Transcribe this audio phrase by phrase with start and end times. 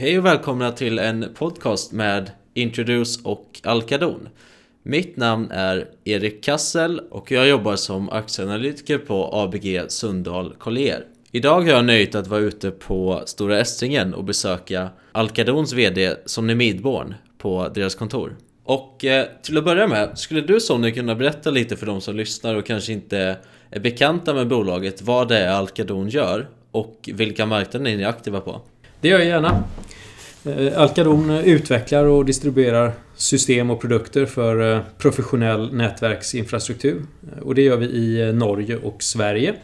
[0.00, 4.28] Hej och välkomna till en podcast med Introduce och Alcadon.
[4.82, 11.04] Mitt namn är Erik Kassel och jag jobbar som aktieanalytiker på ABG Sundahl Collier.
[11.32, 16.54] Idag har jag nöjt att vara ute på Stora Essingen och besöka Alcadons VD Sonny
[16.54, 18.36] Midborn på deras kontor.
[18.64, 22.16] Och eh, till att börja med, skulle du Sonny kunna berätta lite för de som
[22.16, 23.36] lyssnar och kanske inte
[23.70, 28.40] är bekanta med bolaget vad det är Alcadon gör och vilka marknader ni är aktiva
[28.40, 28.60] på?
[29.00, 29.64] Det gör jag gärna.
[30.44, 37.02] Eh, Alcadon eh, utvecklar och distribuerar system och produkter för eh, professionell nätverksinfrastruktur.
[37.42, 39.54] Och det gör vi i Norge och Sverige.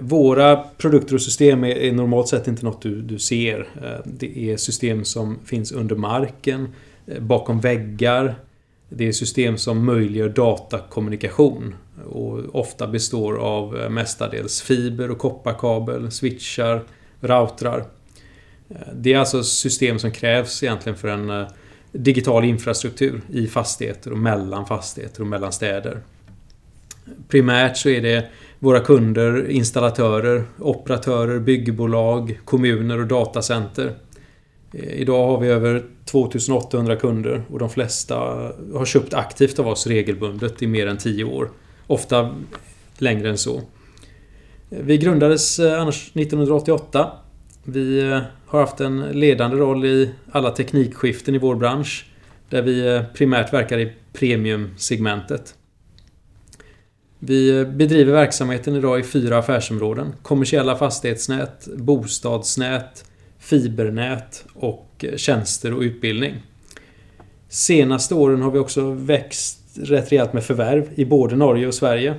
[0.00, 3.68] Våra produkter och system är normalt sett inte något du, du ser.
[4.04, 6.68] Det är system som finns under marken,
[7.20, 8.34] bakom väggar.
[8.88, 11.74] Det är system som möjliggör datakommunikation
[12.06, 16.82] och ofta består av mestadels fiber och kopparkabel, switchar,
[17.20, 17.84] routrar
[18.68, 21.46] Eh, det är alltså system som krävs egentligen för en eh,
[21.92, 26.00] digital infrastruktur i fastigheter och mellan fastigheter och mellan städer.
[27.28, 33.94] Primärt så är det våra kunder, installatörer, operatörer, byggbolag, kommuner och datacenter.
[34.72, 38.14] Eh, idag har vi över 2800 kunder och de flesta
[38.74, 41.50] har köpt aktivt av oss regelbundet i mer än 10 år.
[41.86, 42.34] Ofta
[42.98, 43.62] längre än så.
[44.68, 47.12] Vi grundades annars 1988
[47.66, 52.06] vi eh, har haft en ledande roll i alla teknikskiften i vår bransch.
[52.48, 55.54] Där vi eh, primärt verkar i premiumsegmentet.
[57.18, 60.12] Vi eh, bedriver verksamheten idag i fyra affärsområden.
[60.22, 63.04] Kommersiella fastighetsnät, bostadsnät,
[63.38, 66.34] fibernät och tjänster och utbildning.
[67.48, 72.14] Senaste åren har vi också växt rätt rejält med förvärv i både Norge och Sverige.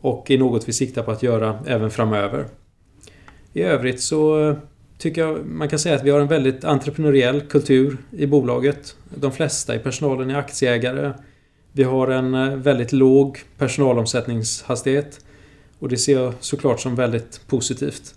[0.00, 2.46] Och är något vi siktar på att göra även framöver.
[3.52, 4.54] I övrigt så
[4.98, 8.96] tycker jag man kan säga att vi har en väldigt entreprenöriell kultur i bolaget.
[9.14, 11.12] De flesta i personalen är aktieägare.
[11.72, 15.24] Vi har en eh, väldigt låg personalomsättningshastighet.
[15.78, 18.14] Och det ser jag såklart som väldigt positivt.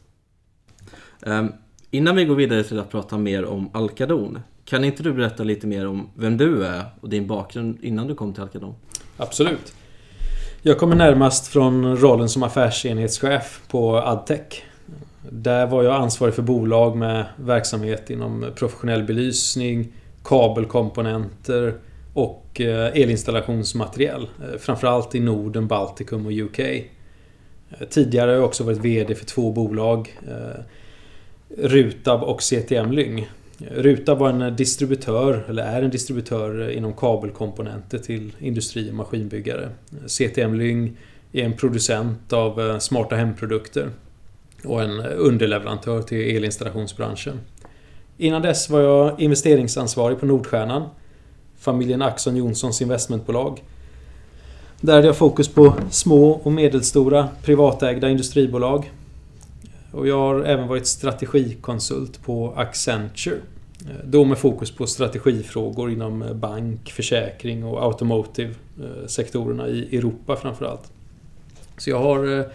[1.22, 1.52] Um,
[1.91, 4.40] innan vi går vidare till att prata mer om Alcadon.
[4.66, 8.16] Kan inte du berätta lite mer om vem du är och din bakgrund innan du
[8.16, 8.75] kom till Alcadon?
[9.18, 9.74] Absolut.
[10.62, 14.63] Jag kommer närmast från rollen som affärsenhetschef på Adtech.
[15.36, 21.74] Där var jag ansvarig för bolag med verksamhet inom professionell belysning, kabelkomponenter
[22.14, 24.22] och eh, elinstallationsmateriel.
[24.22, 26.60] Eh, framförallt i Norden, Baltikum och UK.
[26.60, 26.86] Eh,
[27.90, 30.20] tidigare har jag också varit VD för två bolag.
[31.58, 33.30] Rutab och CTM Lyng.
[33.58, 39.70] Rutab var en distributör, eller är en distributör inom kabelkomponenter till industri och maskinbyggare.
[40.08, 40.98] CTM Lyng
[41.32, 43.90] är en producent av smarta hemprodukter
[44.66, 47.40] och en underleverantör till elinstallationsbranschen.
[48.18, 50.90] Innan dess var jag investeringsansvarig på Nordstjärnan,
[51.59, 53.63] familjen Axon Jonssons investmentbolag.
[54.81, 58.91] Där hade jag fokus på små och medelstora privatägda industribolag.
[59.91, 63.38] Och jag har även varit strategikonsult på Accenture.
[64.03, 70.91] Då med fokus på strategifrågor inom bank, försäkring och automotive eh, sektorerna i Europa framförallt.
[71.78, 72.46] Så jag har eh,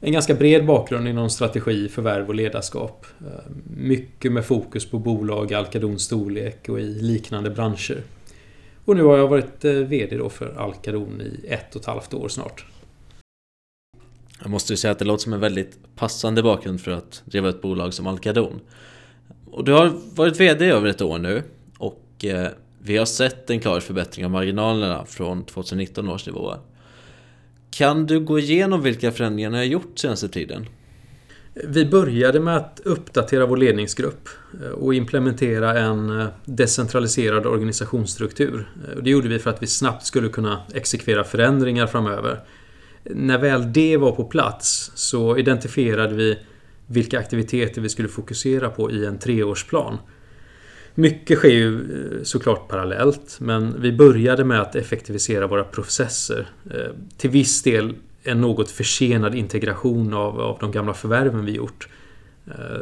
[0.00, 3.06] en ganska bred bakgrund inom strategi, förvärv och ledarskap.
[3.20, 8.02] Eh, mycket med fokus på bolag, Alcadons storlek och i liknande branscher.
[8.84, 12.14] Och nu har jag varit eh, VD då för Alcadon i ett och ett halvt
[12.14, 12.64] år snart.
[14.40, 17.48] Jag måste ju säga att det låter som en väldigt passande bakgrund för att driva
[17.48, 18.60] ett bolag som Alcadon.
[19.50, 21.42] Och du har varit VD i över ett år nu
[21.78, 22.48] och eh,
[22.78, 26.58] vi har sett en klar förbättring av marginalerna från 2019 års nivåer.
[27.70, 30.66] Kan du gå igenom vilka förändringar ni har gjort senaste tiden?
[31.64, 34.28] Vi började med att uppdatera vår ledningsgrupp
[34.62, 38.68] eh, och implementera en eh, decentraliserad organisationsstruktur.
[38.88, 42.40] Eh, det gjorde vi för att vi snabbt skulle kunna exekvera förändringar framöver.
[43.04, 46.38] När väl det var på plats så identifierade vi
[46.86, 49.98] vilka aktiviteter vi skulle fokusera på i en treårsplan.
[50.98, 56.48] Mycket sker ju eh, såklart parallellt men vi började med att effektivisera våra processer.
[56.70, 61.88] Eh, till viss del en något försenad integration av, av de gamla förvärven vi gjort.
[62.46, 62.80] Eh,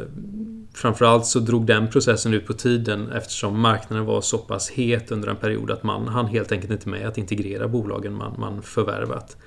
[0.73, 5.27] framförallt så drog den processen ut på tiden eftersom marknaden var så pass het under
[5.27, 9.37] en period att man hann helt enkelt inte med att integrera bolagen man, man förvärvat.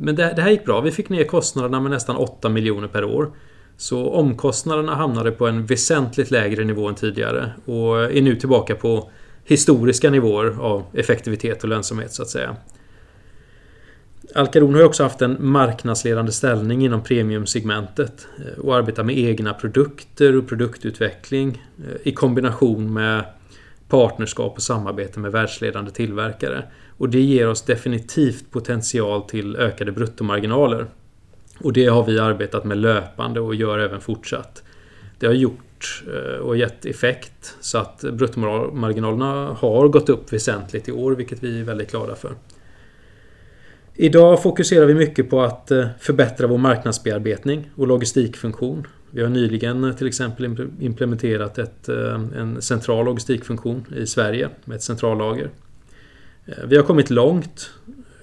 [0.00, 0.80] Men det, det här gick bra.
[0.80, 3.32] Vi fick ner kostnaderna med nästan 8 miljoner per år.
[3.80, 9.10] Så omkostnaderna hamnade på en väsentligt lägre nivå än tidigare och är nu tillbaka på
[9.44, 12.56] historiska nivåer av effektivitet och lönsamhet så att säga.
[14.34, 20.36] Alcaron har också haft en marknadsledande ställning inom premiumsegmentet eh, och arbetar med egna produkter
[20.36, 23.24] och produktutveckling eh, i kombination med
[23.88, 26.64] partnerskap och samarbete med världsledande tillverkare.
[26.96, 30.86] Och det ger oss definitivt potential till ökade bruttomarginaler.
[31.62, 34.62] Och det har vi arbetat med löpande och gör även fortsatt.
[35.18, 40.92] Det har gjort eh, och gett effekt så att bruttomarginalerna har gått upp väsentligt i
[40.92, 42.34] år, vilket vi är väldigt glada för.
[43.94, 48.86] Idag fokuserar vi mycket på att eh, förbättra vår marknadsbearbetning och logistikfunktion.
[49.10, 54.82] Vi har nyligen eh, till exempel implementerat ett, en central logistikfunktion i Sverige med ett
[54.82, 55.50] centrallager.
[56.64, 57.70] Vi har kommit långt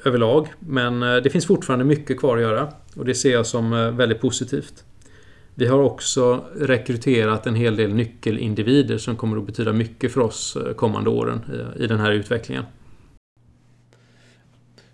[0.05, 3.91] överlag men det finns fortfarande mycket kvar att göra och det ser jag som eh,
[3.91, 4.83] väldigt positivt.
[5.55, 10.55] Vi har också rekryterat en hel del nyckelindivider som kommer att betyda mycket för oss
[10.55, 12.63] eh, kommande åren eh, i den här utvecklingen.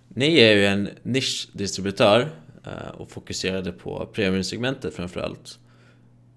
[0.07, 2.29] Ni är ju en nischdistributör
[2.93, 5.59] och fokuserade på premiumsegmentet framförallt.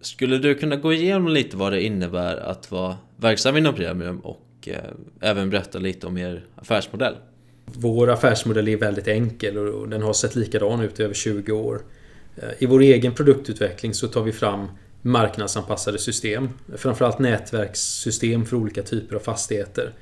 [0.00, 4.68] Skulle du kunna gå igenom lite vad det innebär att vara verksam inom premium och
[5.20, 7.14] även berätta lite om er affärsmodell?
[7.64, 11.80] Vår affärsmodell är väldigt enkel och den har sett likadan ut i över 20 år.
[12.36, 14.68] Eh, I vår egen produktutveckling så tar vi fram
[15.02, 16.48] marknadsanpassade system.
[16.76, 19.92] Framförallt nätverkssystem för olika typer av fastigheter.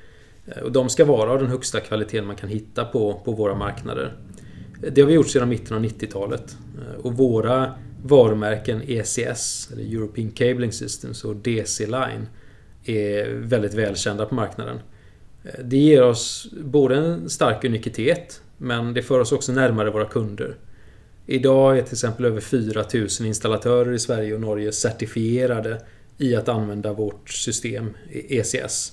[0.47, 3.55] Eh, och de ska vara av den högsta kvaliteten man kan hitta på, på våra
[3.55, 4.12] marknader.
[4.93, 6.56] Det har vi gjort sedan mitten av 90-talet.
[6.79, 7.75] Eh, och våra
[8.05, 12.26] varumärken ECS, eller European Cabling Systems och DC Line
[12.85, 14.79] är väldigt välkända på marknaden.
[15.44, 20.05] Eh, det ger oss både en stark unikitet men det för oss också närmare våra
[20.05, 20.56] kunder.
[21.27, 25.83] Idag är till exempel över 4000 installatörer i Sverige och Norge certifierade
[26.19, 28.93] i att använda vårt system ECS.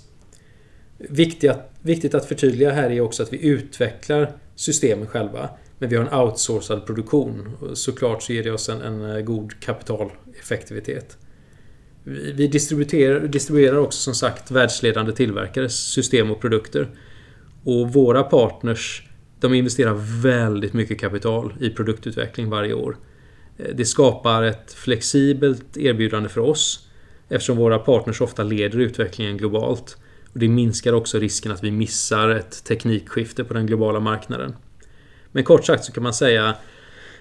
[1.82, 5.50] Viktigt att förtydliga här är också att vi utvecklar systemen själva.
[5.80, 7.58] Men vi har en outsourcad produktion.
[7.74, 11.18] Såklart så ger det oss en, en eh, god kapitaleffektivitet.
[12.34, 16.90] Vi distribuerar, distribuerar också som sagt världsledande tillverkares system och produkter.
[17.64, 19.04] Och våra partners
[19.40, 22.98] de investerar väldigt mycket kapital i produktutveckling varje år.
[23.58, 26.88] Eh, det skapar ett flexibelt erbjudande för oss
[27.30, 29.98] eftersom våra partners ofta leder utvecklingen globalt.
[30.34, 34.56] Och det minskar också risken att vi missar ett teknikskifte på den globala marknaden.
[35.32, 36.56] Men kort sagt så kan man säga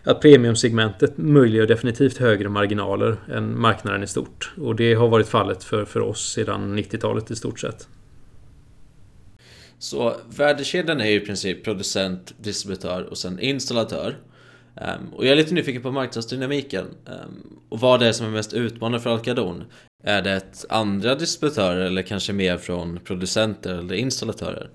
[0.04, 4.52] att premiumsegmentet möjliggör definitivt högre marginaler än marknaden i stort.
[4.60, 7.88] Och det har varit fallet för, för oss sedan 90-talet i stort sett.
[9.78, 14.16] Så värdekedjan är ju i princip producent, distributör och sen installatör.
[14.74, 18.30] Um, och jag är lite nyfiken på marknadsdynamiken um, och vad det är som är
[18.30, 19.64] mest utmanande för Alcadon.
[20.04, 24.70] Är det andra distributörer eller kanske mer från producenter eller installatörer?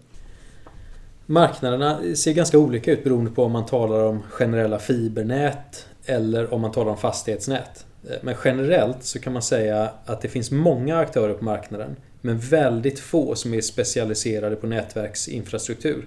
[1.25, 6.61] Marknaderna ser ganska olika ut beroende på om man talar om generella fibernät eller om
[6.61, 7.85] man talar om fastighetsnät.
[8.09, 12.39] Eh, men generellt så kan man säga att det finns många aktörer på marknaden men
[12.39, 16.05] väldigt få som är specialiserade på nätverksinfrastruktur.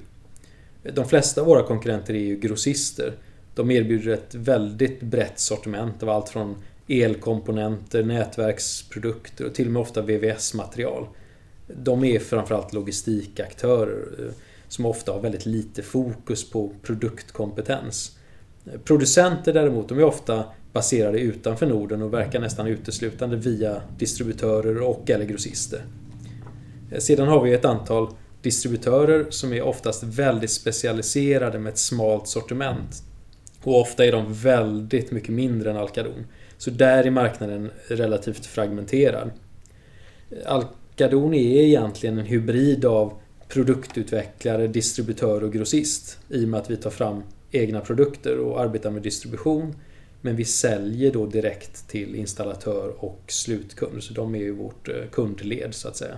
[0.85, 3.13] Eh, de flesta av våra konkurrenter är ju grossister.
[3.55, 6.57] De erbjuder ett väldigt brett sortiment av allt från
[6.89, 11.07] elkomponenter, nätverksprodukter och till och med ofta VVS-material.
[11.67, 14.33] De är framförallt logistikaktörer eh,
[14.69, 18.17] som ofta har väldigt lite fokus på produktkompetens.
[18.85, 25.11] Producenter däremot, de är ofta baserade utanför Norden och verkar nästan uteslutande via distributörer och
[25.11, 25.85] eller grossister.
[26.99, 28.09] Sedan har vi ett antal
[28.43, 33.03] distributörer som är oftast väldigt specialiserade med ett smalt sortiment.
[33.63, 36.27] Och ofta är de väldigt mycket mindre än Alcadon.
[36.59, 39.31] Så där är marknaden relativt fragmenterad.
[40.47, 43.13] Alcadon är egentligen en hybrid av
[43.49, 46.19] produktutvecklare, distributör och grossist.
[46.29, 49.75] I och med att vi tar fram egna produkter och arbetar med distribution.
[50.21, 54.03] Men vi säljer då direkt till installatör och slutkund.
[54.03, 56.17] Så de är ju vårt eh, kundled så att säga.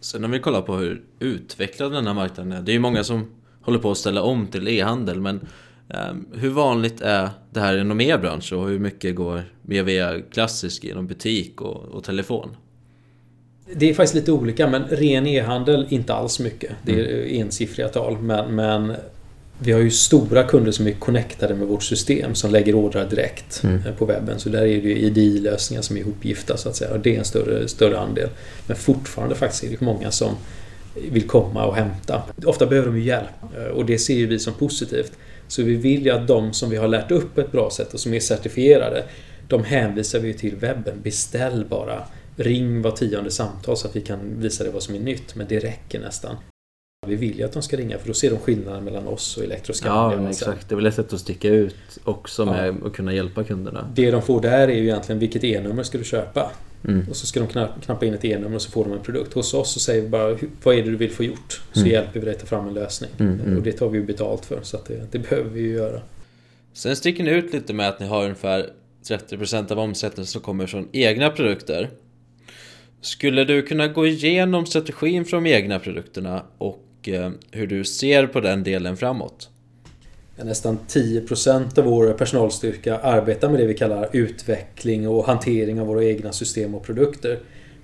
[0.00, 2.62] Sen om vi kollar på hur utvecklad den här marknaden är.
[2.62, 3.26] Det är ju många som
[3.60, 5.48] håller på att ställa om till e-handel men
[5.88, 10.20] ehm, hur vanligt är det här inom er bransch och hur mycket går mer via
[10.20, 12.56] klassisk genom butik och, och telefon?
[13.74, 16.70] Det är faktiskt lite olika men ren e-handel inte alls mycket.
[16.82, 17.40] Det är mm.
[17.40, 18.96] ensiffriga tal men, men
[19.58, 23.62] vi har ju stora kunder som är connectade med vårt system som lägger ordrar direkt
[23.64, 23.82] mm.
[23.86, 24.38] Eh, på webben.
[24.38, 26.90] Så där är det ju IDI-lösningar som är ihopgifta så att säga.
[26.90, 28.28] Och det är en större, större andel.
[28.66, 30.34] Men fortfarande faktiskt är det många som
[31.10, 32.22] vill komma och hämta.
[32.44, 35.12] Ofta behöver de ju hjälp eh, och det ser ju vi som positivt.
[35.48, 37.94] Så vi vill ju att de som vi har lärt upp på ett bra sätt
[37.94, 39.04] och som är certifierade
[39.48, 40.94] de hänvisar vi till webben.
[41.02, 42.02] Beställ bara.
[42.36, 45.34] Ring var tionde samtal så att vi kan visa dig vad som är nytt.
[45.34, 46.36] Men det räcker nästan.
[47.06, 49.42] Vi vill ju att de ska ringa för då ser de skillnaden mellan oss och
[49.42, 50.18] Ja, Electroscandia.
[50.18, 50.68] sen- exakt.
[50.68, 52.52] Det är väl ett sätt att sticka ut också Ja.
[52.52, 53.90] med att kunna hjälpa kunderna.
[53.94, 56.50] Det de får där är ju egentligen vilket e-nummer ska du köpa?
[56.88, 57.06] Mm.
[57.10, 59.32] Och så ska de kna- knappa in ett e-nummer och så får de en produkt.
[59.32, 61.62] Hos oss så säger vi bara "Hur- vad är det du vill få gjort?
[61.72, 61.92] Så Mm.
[61.92, 63.10] hjälper vi dig ta fram en lösning.
[63.18, 63.56] Mm, mm.
[63.56, 66.00] Och det tar vi ju betalt för så att det, det behöver vi ju göra.
[66.72, 68.70] Sen sticker ni ut lite med att ni har ungefär
[69.08, 71.90] 30% av omsättningen som kommer från egna produkter.
[73.02, 78.26] Skulle du kunna gå igenom strategin för de egna produkterna och eh, hur du ser
[78.26, 79.48] på den delen framåt?
[80.36, 86.04] Nästan 10% av vår personalstyrka arbetar med det vi kallar utveckling och hantering av våra
[86.04, 87.38] egna system och produkter.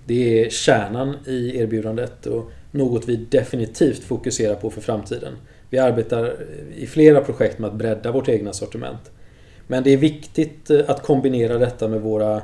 [0.05, 5.35] Det är kärnan i erbjudandet och något vi definitivt fokuserar på för framtiden.
[5.71, 6.37] Vi arbetar
[6.77, 9.11] i flera projekt med att bredda vårt egna sortiment.
[9.67, 12.43] Men det är viktigt eh, att kombinera detta med våra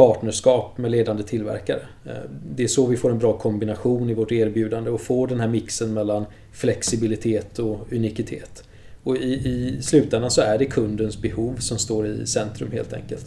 [0.00, 1.80] partnerskap med ledande tillverkare.
[2.06, 2.12] Eh,
[2.56, 5.48] det är så vi får en bra kombination i vårt erbjudande och får den här
[5.48, 8.64] mixen mellan flexibilitet och unikitet.
[9.02, 13.26] Och i, i slutändan så är det kundens behov som står i centrum helt enkelt.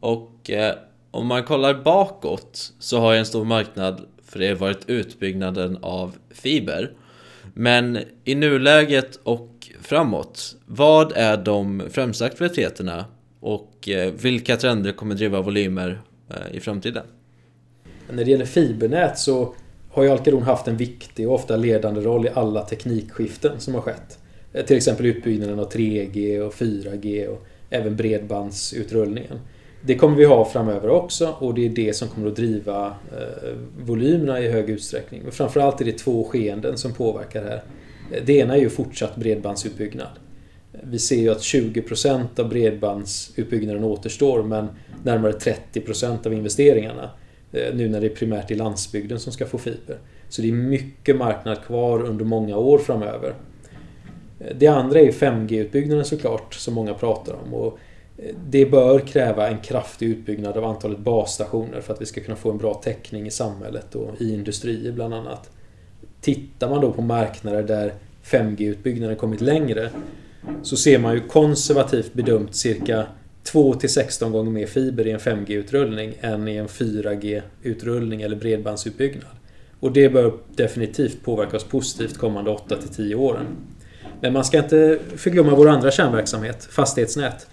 [0.00, 0.74] Och eh,
[1.10, 6.16] om man kollar bakåt så har ju en stor marknad för det varit utbyggnaden av
[6.30, 6.92] fiber.
[7.54, 13.04] Men i nuläget och framåt, vad är de främsta aktiviteterna
[13.44, 17.06] och eh, vilka trender kommer driva volymer eh, i framtiden?
[18.10, 19.54] När det gäller fibernät så
[19.90, 23.80] har ju Alcaron haft en viktig och ofta ledande roll i alla teknikskiften som har
[23.80, 24.18] skett.
[24.52, 29.38] Eh, till exempel utbyggnaden av 3G och 4G och även bredbandsutrullningen.
[29.80, 33.52] Det kommer vi ha framöver också och det är det som kommer att driva eh,
[33.78, 35.22] volymerna i hög utsträckning.
[35.22, 37.62] Men framförallt är det två skeenden som påverkar det här.
[38.24, 40.08] Det ena är ju fortsatt bredbandsutbyggnad.
[40.82, 44.68] Vi ser ju att 20% av bredbandsutbyggnaden återstår men
[45.02, 47.10] närmare 30% av investeringarna
[47.52, 49.98] eh, nu när det är primärt i landsbygden som ska få fiber.
[50.28, 53.34] Så det är mycket marknad kvar under många år framöver.
[54.40, 57.54] Eh, det andra är 5G-utbyggnaden såklart, som många pratar om.
[57.54, 57.78] Och
[58.18, 62.36] eh, det bör kräva en kraftig utbyggnad av antalet basstationer för att vi ska kunna
[62.36, 65.50] få en bra täckning i samhället och i industrier bland annat.
[66.20, 69.90] Tittar man då på marknader där 5G-utbyggnaden kommit längre
[70.62, 73.06] så ser man ju konservativt bedömt cirka
[73.52, 79.30] 2-16 gånger mer fiber i en 5G-utrullning än i en 4G-utrullning eller bredbandsutbyggnad.
[79.80, 83.46] Och det bör definitivt påverka oss positivt kommande 8-10 åren.
[84.20, 87.46] Men man ska inte förglömma vår andra kärnverksamhet, fastighetsnät.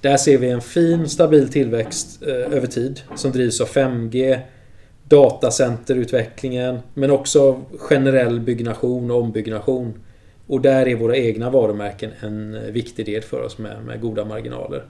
[0.00, 4.38] Där ser vi en fin, stabil tillväxt eh, över tid som drivs av 5G,
[5.04, 9.94] datacenterutvecklingen, men också av generell byggnation och ombyggnation.
[10.48, 14.24] Och där är våra egna varumärken en eh, viktig del för oss med, med goda
[14.24, 14.84] marginaler.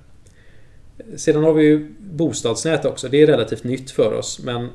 [1.16, 3.08] Sedan har vi ju bostadsnät också.
[3.08, 4.68] Det är relativt nytt för oss, men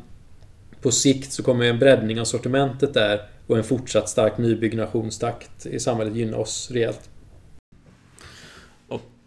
[0.81, 5.79] på sikt så kommer en breddning av sortimentet där och en fortsatt stark nybyggnationstakt i
[5.79, 7.09] samhället gynna oss rejält.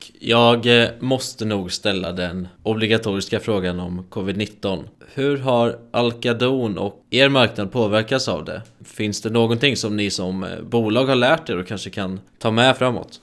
[0.06, 4.84] Och jag eh, måste nog ställa den obligatoriska frågan om covid-19.
[5.14, 8.62] Hur har Alcadon och er marknad påverkats av det?
[8.84, 12.50] Finns det någonting som ni som eh, bolag har lärt er och kanske kan ta
[12.50, 13.20] med framåt?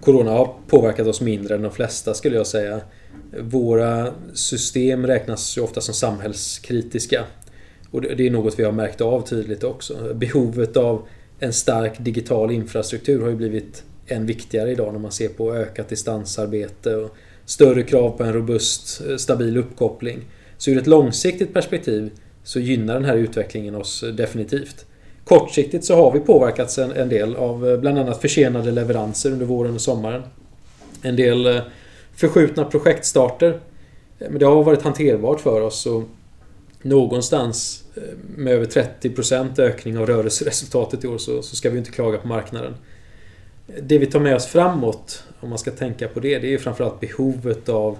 [0.00, 2.80] Corona har påverkat oss mindre än de flesta skulle jag säga.
[3.40, 7.24] Våra system räknas ju ofta som samhällskritiska.
[7.90, 10.14] Och det är något vi har märkt av tydligt också.
[10.14, 11.06] Behovet av
[11.38, 15.88] en stark digital infrastruktur har ju blivit än viktigare idag när man ser på ökat
[15.88, 20.20] distansarbete och större krav på en robust, eh, stabil uppkoppling.
[20.58, 22.10] Så ur ett långsiktigt perspektiv
[22.42, 24.86] så gynnar den här utvecklingen oss definitivt.
[25.24, 29.46] Kortsiktigt så har vi påverkats en, en del av eh, bland annat försenade leveranser under
[29.46, 30.22] våren och sommaren.
[31.02, 31.62] En del eh,
[32.16, 33.60] förskjutna projektstarter.
[34.18, 36.02] Men det har varit hanterbart för oss och
[36.82, 37.84] någonstans
[38.36, 42.28] med över 30% ökning av rörelseresultatet i år så, så ska vi inte klaga på
[42.28, 42.74] marknaden.
[43.66, 46.58] Det vi tar med oss framåt, om man ska tänka på det, det är ju
[46.58, 47.98] framförallt behovet av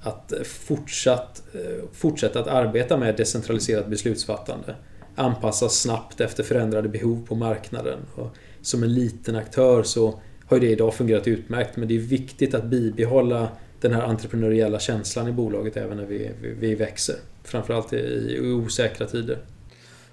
[0.00, 4.74] att fortsatt, eh, fortsätta att arbeta med decentraliserat beslutsfattande.
[5.14, 7.98] Anpassas snabbt efter förändrade behov på marknaden.
[8.14, 12.00] Och som en liten aktör så har ju det idag fungerat utmärkt men det är
[12.00, 13.48] viktigt att bibehålla
[13.80, 17.16] den här entreprenöriella känslan i bolaget även när vi, vi, vi växer.
[17.44, 19.38] Framförallt i, i osäkra tider.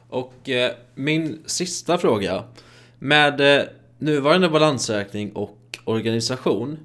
[0.10, 2.43] Och eh, min sista fråga.
[3.00, 3.63] Med eh,
[4.00, 6.77] nuvarande balansräkning och organisation.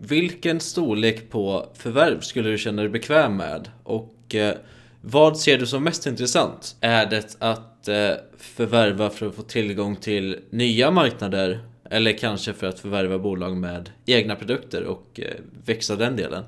[0.00, 3.68] Vilken storlek på förvärv skulle du känna dig bekväm med?
[3.82, 4.54] Och eh,
[5.00, 6.76] vad ser du som mest intressant?
[6.80, 11.60] Är det att eh, förvärva för att få tillgång till nya marknader?
[11.90, 15.26] Eller kanske för att förvärva bolag med egna produkter och eh,
[15.64, 16.44] växa den delen?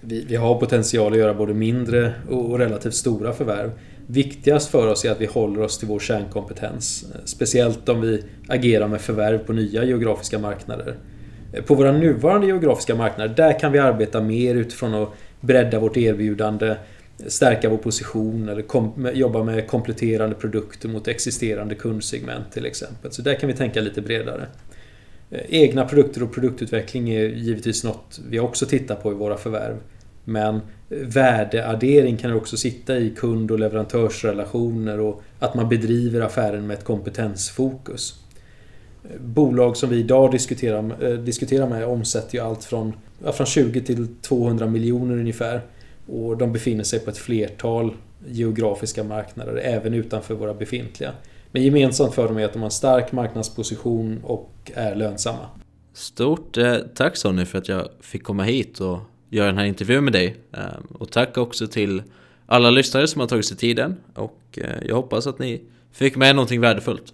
[0.00, 3.70] Vi, vi har potential att göra både mindre och, och relativt stora förvärv.
[4.12, 7.04] Viktigast för oss är att vi håller oss till vår kärnkompetens.
[7.24, 10.96] Speciellt om vi agerar med förvärv på nya geografiska marknader.
[11.66, 15.08] På våra nuvarande geografiska marknader, där kan vi arbeta mer utifrån att
[15.40, 16.76] bredda vårt erbjudande,
[17.26, 18.64] stärka vår position eller
[19.12, 23.12] jobba med kompletterande produkter mot existerande kundsegment till exempel.
[23.12, 24.46] Så där kan vi tänka lite bredare.
[25.48, 29.76] Egna produkter och produktutveckling är givetvis något vi också tittar på i våra förvärv.
[30.24, 36.78] Men värdeaddering kan också sitta i kund och leverantörsrelationer och att man bedriver affären med
[36.78, 38.14] ett kompetensfokus.
[39.20, 42.92] Bolag som vi idag diskuterar, eh, diskuterar med omsätter ju allt från,
[43.32, 45.60] från 20 till 200 miljoner ungefär.
[46.06, 47.94] Och de befinner sig på ett flertal
[48.28, 51.12] geografiska marknader, även utanför våra befintliga.
[51.52, 55.46] Men gemensamt för dem är att de har en stark marknadsposition och är lönsamma.
[55.92, 58.98] Stort eh, tack Sonny för att jag fick komma hit och
[59.30, 60.36] göra den här intervjun med dig.
[60.52, 62.02] Ehm, och tack också till
[62.46, 66.36] alla lyssnare som har tagit sig tiden och eh, jag hoppas att ni fick med
[66.36, 67.12] någonting värdefullt.